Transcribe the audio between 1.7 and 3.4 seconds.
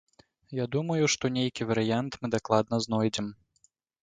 варыянт мы дакладна знойдзем.